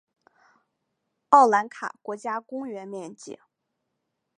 [1.29, 3.37] 奥兰卡国家公园面积。